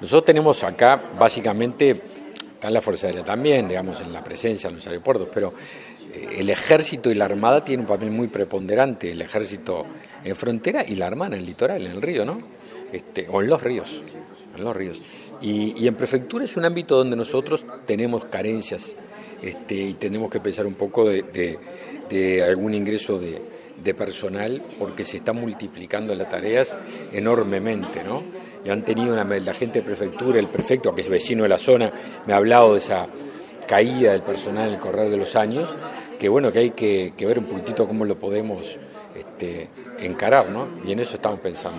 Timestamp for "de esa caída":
32.72-34.12